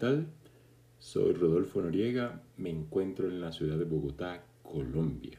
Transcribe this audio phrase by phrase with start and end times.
[0.00, 0.28] tal?
[0.98, 5.38] Soy Rodolfo Noriega, me encuentro en la ciudad de Bogotá, Colombia.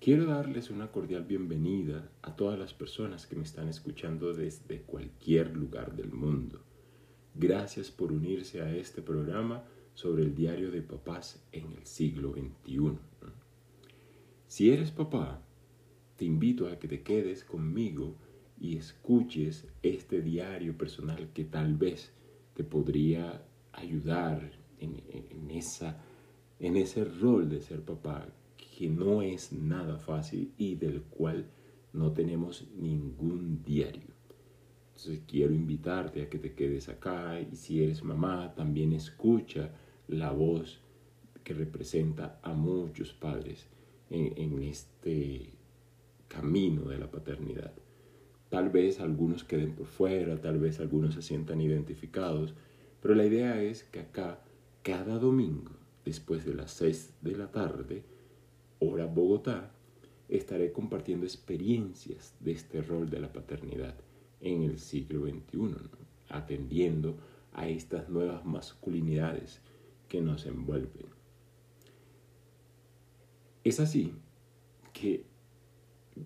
[0.00, 5.56] Quiero darles una cordial bienvenida a todas las personas que me están escuchando desde cualquier
[5.56, 6.60] lugar del mundo.
[7.34, 9.64] Gracias por unirse a este programa
[9.94, 12.98] sobre el diario de papás en el siglo XXI.
[14.46, 15.40] Si eres papá,
[16.16, 18.14] te invito a que te quedes conmigo
[18.60, 22.12] y escuches este diario personal que tal vez
[22.54, 23.42] te podría
[23.72, 26.02] ayudar en, esa,
[26.58, 31.46] en ese rol de ser papá que no es nada fácil y del cual
[31.92, 34.10] no tenemos ningún diario.
[34.88, 39.70] Entonces quiero invitarte a que te quedes acá y si eres mamá también escucha
[40.08, 40.80] la voz
[41.44, 43.66] que representa a muchos padres
[44.10, 45.52] en, en este
[46.28, 47.72] camino de la paternidad.
[48.52, 52.52] Tal vez algunos queden por fuera, tal vez algunos se sientan identificados,
[53.00, 54.40] pero la idea es que acá,
[54.82, 55.70] cada domingo,
[56.04, 58.02] después de las 6 de la tarde,
[58.78, 59.72] hora Bogotá,
[60.28, 63.94] estaré compartiendo experiencias de este rol de la paternidad
[64.42, 65.88] en el siglo XXI,
[66.28, 67.16] atendiendo
[67.54, 69.62] a estas nuevas masculinidades
[70.10, 71.06] que nos envuelven.
[73.64, 74.12] Es así
[74.92, 75.24] que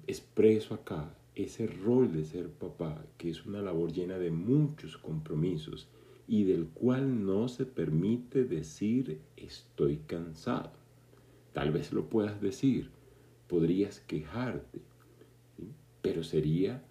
[0.09, 5.89] expreso acá ese rol de ser papá, que es una labor llena de muchos compromisos
[6.27, 10.73] y del cual no se permite decir estoy cansado.
[11.53, 12.91] Tal vez lo puedas decir,
[13.48, 14.81] podrías quejarte,
[16.03, 16.83] pero sería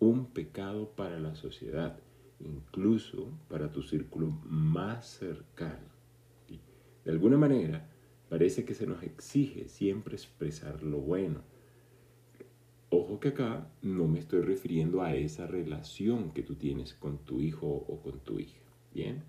[0.00, 1.98] un pecado para la sociedad,
[2.40, 5.94] incluso para tu círculo más cercano.
[7.04, 7.90] De alguna manera,
[8.28, 11.42] parece que se nos exige siempre expresar lo bueno,
[12.96, 17.40] Ojo que acá no me estoy refiriendo a esa relación que tú tienes con tu
[17.40, 18.60] hijo o con tu hija.
[18.94, 19.24] Bien.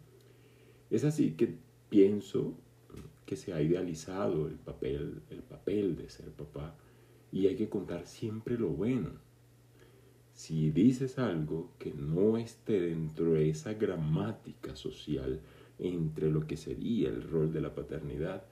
[0.92, 1.58] Es así que
[1.90, 2.54] pienso
[3.26, 6.76] que se ha idealizado el papel, el papel de ser papá
[7.32, 9.10] y hay que contar siempre lo bueno.
[10.36, 15.42] Si dices algo que no esté dentro de esa gramática social
[15.80, 18.46] entre lo que sería el rol de la paternidad,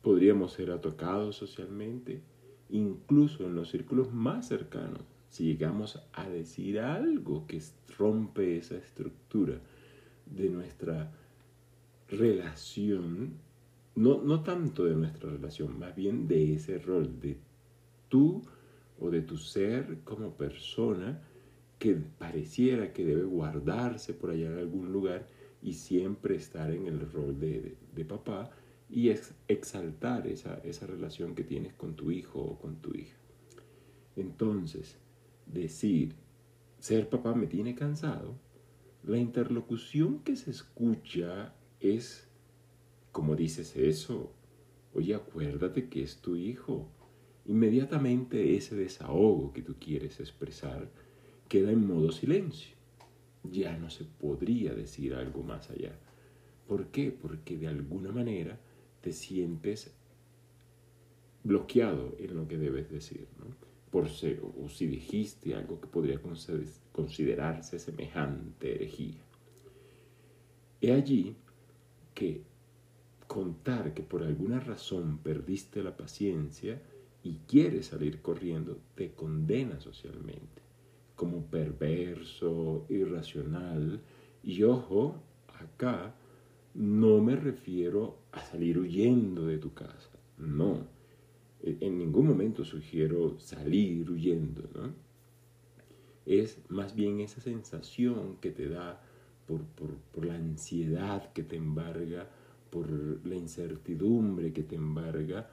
[0.00, 2.22] podríamos ser atacados socialmente
[2.70, 7.60] incluso en los círculos más cercanos, si llegamos a decir algo que
[7.98, 9.60] rompe esa estructura
[10.26, 11.12] de nuestra
[12.08, 13.34] relación,
[13.94, 17.38] no, no tanto de nuestra relación, más bien de ese rol de
[18.08, 18.42] tú
[18.98, 21.20] o de tu ser como persona
[21.78, 25.26] que pareciera que debe guardarse por allá en algún lugar
[25.62, 28.50] y siempre estar en el rol de, de papá
[28.88, 29.10] y
[29.48, 33.16] exaltar esa, esa relación que tienes con tu hijo o con tu hija.
[34.16, 34.96] Entonces,
[35.46, 36.14] decir,
[36.78, 38.38] ser papá me tiene cansado,
[39.06, 42.28] la interlocución que se escucha es,
[43.12, 44.32] como dices eso,
[44.94, 46.88] oye, acuérdate que es tu hijo.
[47.44, 50.90] Inmediatamente ese desahogo que tú quieres expresar
[51.48, 52.74] queda en modo silencio.
[53.44, 55.96] Ya no se podría decir algo más allá.
[56.66, 57.12] ¿Por qué?
[57.12, 58.58] Porque de alguna manera
[59.06, 59.94] te sientes
[61.44, 63.28] bloqueado en lo que debes decir.
[63.88, 66.20] Por ser, o si dijiste algo que podría
[66.90, 69.22] considerarse semejante herejía.
[70.80, 71.36] He allí
[72.14, 72.42] que
[73.28, 76.82] contar que por alguna razón perdiste la paciencia
[77.22, 80.62] y quieres salir corriendo te condena socialmente
[81.14, 84.00] como perverso, irracional
[84.42, 85.22] y ojo,
[85.60, 86.12] acá
[86.76, 90.86] no me refiero a salir huyendo de tu casa, no.
[91.62, 94.94] E, en ningún momento sugiero salir huyendo, ¿no?
[96.26, 99.00] Es más bien esa sensación que te da
[99.46, 102.28] por, la ansiedad que te embarga,
[102.70, 102.90] por
[103.24, 105.48] la incertidumbre que te embarga,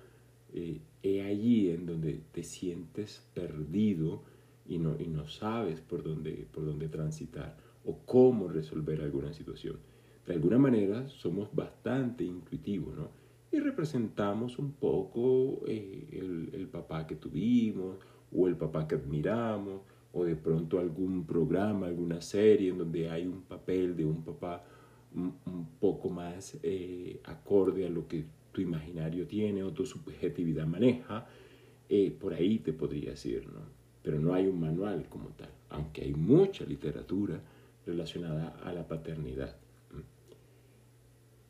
[0.52, 4.24] eh, allí en donde te sientes perdido
[4.66, 7.56] y no, y no sabes por dónde, por dónde transitar
[7.86, 9.78] o cómo resolver alguna situación
[10.26, 13.24] de alguna manera somos bastante intuitivos, ¿no?
[13.52, 16.08] Y representamos un poco eh,
[16.54, 17.98] el, papá que tuvimos
[18.36, 19.82] o el papá que admiramos
[20.12, 24.64] o de pronto algún programa, alguna serie en donde hay un papel de un papá
[25.14, 31.28] un, poco más eh, acorde a lo que tu imaginario tiene o tu subjetividad maneja,
[31.90, 33.62] eh, por ahí te podría decir, ¿no?
[34.02, 37.40] Pero no hay un manual como tal, aunque hay mucha literatura
[37.86, 39.56] relacionada a la paternidad.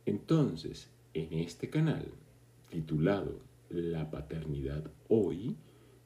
[0.06, 2.06] Entonces, en este canal
[2.70, 3.40] titulado
[3.70, 5.56] La paternidad hoy,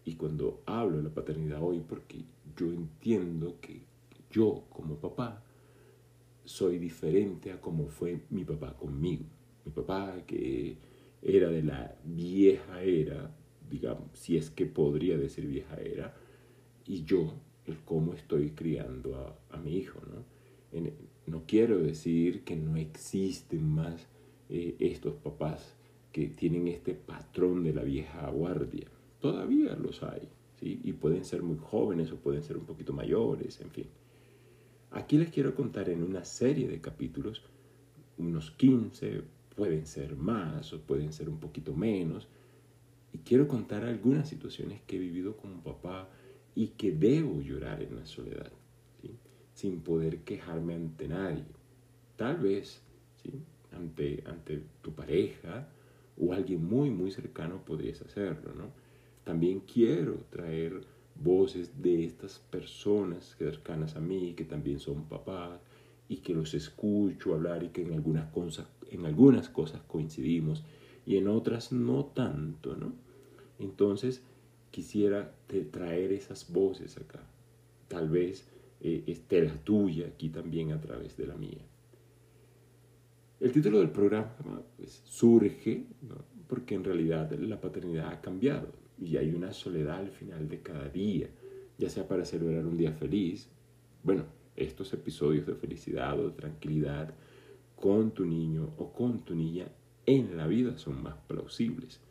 [0.06, 2.24] y cuando hablo de la paternidad hoy, porque
[2.56, 3.82] yo entiendo que
[4.32, 5.44] yo como papá
[6.46, 9.26] soy diferente a como fue mi papá conmigo.
[9.66, 10.78] Mi papá que
[11.22, 13.36] era de la vieja era,
[13.70, 16.16] digamos, si es que podría decir vieja era,
[16.86, 17.34] y yo,
[17.66, 20.24] el cómo estoy criando a, mi hijo, ¿no?
[21.28, 24.08] No quiero decir que no existen más
[24.50, 25.76] eh, estos papás
[26.12, 28.88] que tienen este patrón de la vieja guardia.
[29.20, 30.28] Todavía los hay,
[30.60, 30.80] ¿sí?
[30.84, 33.88] Y pueden ser muy jóvenes o pueden ser un poquito mayores, en fin.
[34.92, 37.44] Aquí les quiero contar en una serie de capítulos,
[38.18, 39.22] unos 15,
[39.56, 42.28] pueden ser más o pueden ser un poquito menos,
[43.12, 46.10] y quiero contar algunas situaciones que he vivido como papá
[46.56, 48.52] y que debo llorar en la soledad,
[49.58, 51.44] sin poder quejarme ante nadie.
[52.16, 52.80] Tal vez,
[53.24, 53.32] ¿sí?
[53.76, 55.68] ante, ante tu pareja
[56.16, 58.54] o alguien muy, muy cercano podrías hacerlo.
[58.54, 58.66] ¿no?
[59.24, 60.84] También quiero traer
[61.16, 65.60] voces de estas personas cercanas a mí, que también son papás,
[66.08, 70.64] y que los escucho hablar y que en algunas cosas, en algunas cosas coincidimos
[71.04, 72.94] y en otras no tanto, ¿no?
[73.58, 74.22] Entonces
[74.70, 75.34] quisiera
[75.72, 77.24] traer esas voces acá.
[77.88, 78.48] Tal vez
[78.82, 81.66] eh, esté la tuya aquí también a través de la mía.
[83.40, 84.36] El título del programa
[84.78, 85.86] pues, surge
[86.48, 90.90] porque en realidad la paternidad ha cambiado y hay una soledad al final de cada
[90.90, 91.30] día,
[91.78, 93.50] ya sea para celebrar un día feliz,
[94.04, 94.26] bueno,
[94.56, 97.14] estos episodios de felicidad o de tranquilidad
[97.76, 99.68] con tu niño o con tu niña
[100.06, 102.02] en la vida son más plausibles.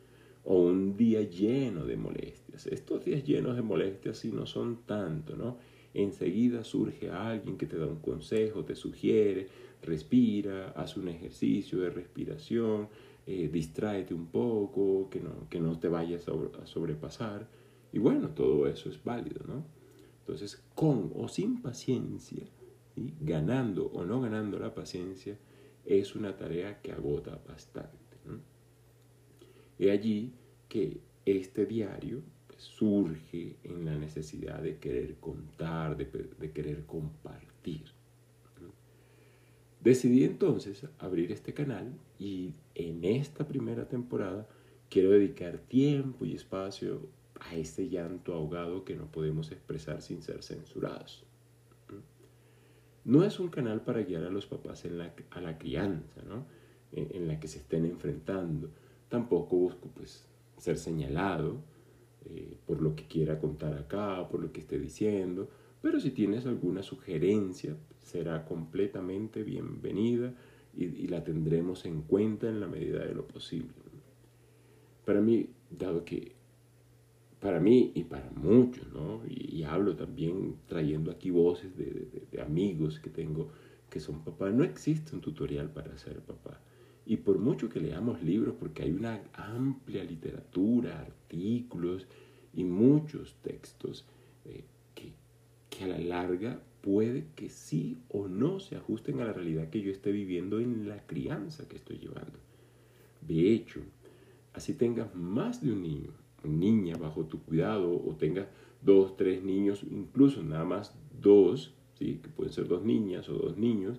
[0.45, 2.69] O un día lleno de molestias.
[2.69, 5.59] Estos días llenos de molestias sí no son tanto, ¿no?
[5.99, 9.49] Enseguida surge alguien que te da un consejo, te sugiere,
[9.81, 12.91] respira, haz un ejercicio de respiración,
[13.27, 17.49] eh, distráete un poco, que no, que no te vayas a, sobrepasar.
[17.95, 19.65] Y bueno, todo eso es válido, ¿no?
[20.19, 22.45] Entonces, con o sin paciencia,
[23.23, 25.39] ganando o no ganando la paciencia,
[25.87, 28.19] es una tarea que agota bastante.
[28.27, 28.41] ¿no?
[29.79, 30.35] Y allí
[30.69, 32.23] que este diario
[32.57, 37.85] surge en la necesidad de querer contar, de querer compartir.
[39.81, 44.49] Decidí entonces abrir este canal y en esta primera temporada
[44.89, 47.09] quiero dedicar tiempo y espacio
[47.39, 51.25] a este llanto ahogado que no podemos expresar sin ser censurados.
[53.05, 56.45] No es un canal para guiar a los papás en a la crianza, ¿no?
[56.93, 58.71] en, la que se estén enfrentando.
[59.09, 60.27] Tampoco busco pues,
[60.59, 61.63] ser señalado
[62.29, 65.49] eh, por lo que quiera contar acá, por lo que esté diciendo,
[65.83, 70.35] pero si tienes alguna sugerencia, será completamente bienvenida
[70.77, 73.73] y, la tendremos en cuenta en la medida de lo posible.
[75.05, 76.33] Para mí, dado que
[77.41, 79.23] para mí y para muchos, ¿no?
[79.29, 83.49] y, hablo también trayendo aquí voces de, de, amigos que tengo
[83.89, 86.61] que son papás, no existe un tutorial para ser papá.
[87.07, 92.07] Y por mucho que leamos libros, porque hay una amplia literatura, artículos
[92.53, 94.05] y muchos textos
[94.45, 94.65] eh,
[94.95, 95.13] que,
[95.71, 99.83] que a la larga puede que sí o no se ajusten a la realidad que
[99.83, 102.39] yo esté viviendo en la crianza que estoy llevando.
[103.27, 103.81] De hecho,
[104.53, 106.11] así tengas más de un niño,
[106.45, 108.47] niña bajo tu cuidado o tengas
[108.83, 112.21] dos, tres niños, incluso nada más dos, ¿sí?
[112.23, 113.99] que pueden ser dos niñas o dos niños,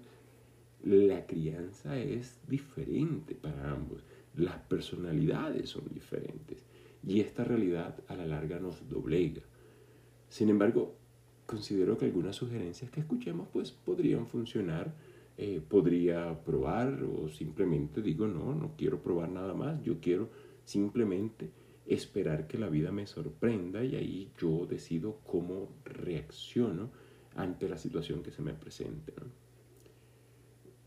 [0.83, 4.03] la crianza es diferente para ambos.
[4.35, 6.65] Las personalidades son diferentes
[7.05, 9.41] y esta realidad a la larga nos doblega.
[10.29, 10.95] Sin embargo,
[11.45, 14.93] considero que algunas sugerencias que escuchemos pues podrían funcionar.
[15.39, 20.31] Eh, podría probar o simplemente digo no, no quiero probar nada más, yo quiero
[20.65, 21.51] simplemente
[21.85, 26.89] esperar que la vida me sorprenda y ahí yo decido cómo reacciono
[27.35, 29.13] ante la situación que se me presente.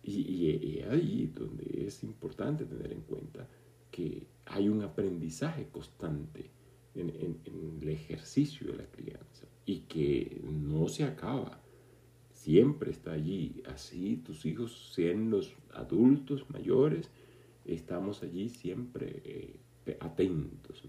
[0.02, 3.46] Y, ahí donde es importante tener en cuenta
[3.90, 6.50] que hay un aprendizaje constante
[6.94, 7.10] en,
[7.44, 11.60] en el ejercicio de la crianza y que no se acaba.
[12.32, 13.62] Siempre está allí.
[13.66, 17.10] Así tus hijos sean los adultos mayores,
[17.64, 20.82] estamos allí siempre eh, atentos.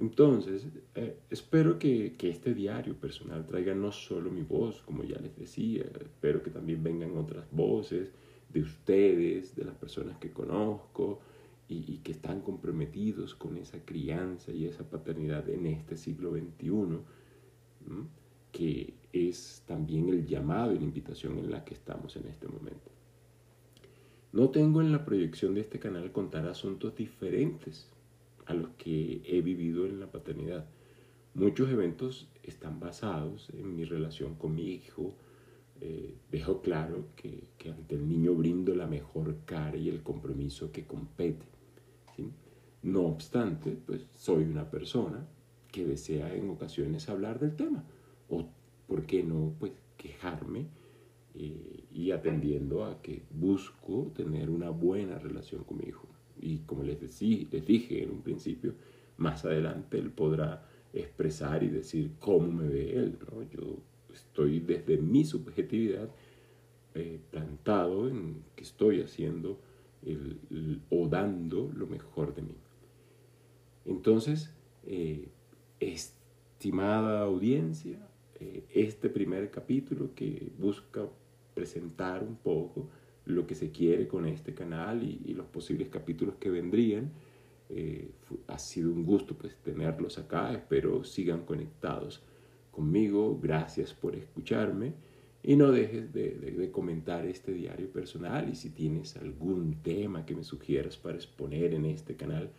[0.00, 5.18] Entonces, eh, espero que, que, este diario personal traiga no solo mi voz, como ya
[5.20, 8.10] les decía, espero que también vengan otras voces
[8.52, 11.20] de ustedes, de las personas que conozco,
[11.68, 16.98] y, que están comprometidos con esa crianza y esa paternidad en este siglo XXI,
[18.52, 22.90] que es también el llamado y la invitación en la que estamos en este momento.
[24.32, 27.88] No tengo en la proyección de este canal contar asuntos diferentes
[28.46, 30.66] a los que he vivido en la paternidad.
[31.34, 35.14] Muchos eventos están basados en mi relación con mi hijo,
[35.80, 40.86] eh, dejo claro que, ante el niño brindo la mejor cara y el compromiso que
[40.86, 41.46] compete.
[42.82, 45.26] No obstante, pues soy una persona
[45.72, 47.82] que desea en ocasiones hablar del tema.
[48.28, 48.46] O,
[48.86, 49.54] ¿por qué no?
[49.58, 50.66] Pues quejarme
[51.34, 56.06] eh, y atendiendo a que busco tener una buena relación con mi hijo.
[56.40, 58.74] Y como les, decí, les dije en un principio,
[59.16, 63.18] más adelante él podrá expresar y decir cómo me ve él.
[63.30, 63.42] ¿no?
[63.42, 63.78] Yo
[64.12, 66.08] estoy desde mi subjetividad
[66.94, 69.58] eh, plantado en que estoy haciendo
[70.90, 72.54] o dando lo mejor de mí.
[73.86, 74.54] Entonces,
[74.86, 75.28] eh,
[75.80, 77.98] estimada audiencia,
[78.40, 81.06] eh, este primer capítulo que busca
[81.54, 82.88] presentar un poco
[83.26, 87.10] lo que se quiere con este canal y, los posibles capítulos que vendrían,
[88.46, 92.22] ha sido un gusto pues tenerlos acá, espero sigan conectados
[92.70, 94.92] conmigo, gracias por escucharme
[95.46, 100.42] y no dejes de, comentar este diario personal y si tienes algún tema que me
[100.42, 102.50] sugieras para exponer en este canal,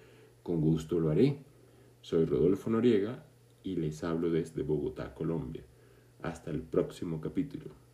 [0.44, 1.40] con gusto lo haré.
[2.02, 3.26] Soy Rodolfo Noriega
[3.64, 5.64] y les hablo desde Bogotá, Colombia.
[6.22, 7.85] Hasta el próximo capítulo.